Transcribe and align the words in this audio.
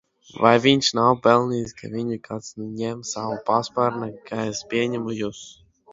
Vai 0.43 0.53
viņš 0.61 0.87
nav 0.99 1.17
pelnījis, 1.27 1.75
ka 1.81 1.91
viņu 1.95 2.17
kāds 2.29 2.49
ņem 2.63 3.03
savā 3.11 3.39
paspārnē, 3.51 4.11
kā 4.31 4.45
es 4.55 4.65
pieņēmu 4.73 5.19
jūs? 5.21 5.45